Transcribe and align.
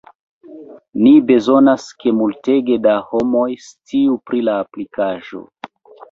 Ni 1.01 1.09
bezonas, 1.31 1.83
ke 2.03 2.13
multege 2.21 2.77
da 2.85 2.95
homoj 3.09 3.43
sciu 3.67 4.15
pri 4.31 4.41
la 4.47 4.55
aplikaĵo 4.63 5.43